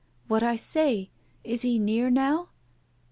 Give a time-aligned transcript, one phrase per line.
[0.27, 1.11] "What I say.
[1.43, 2.49] Is he near now